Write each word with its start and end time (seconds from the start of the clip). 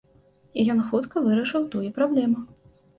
І 0.59 0.65
ён 0.75 0.81
хутка 0.89 1.25
вырашыў 1.27 1.71
тую 1.77 1.85
праблему. 2.01 2.39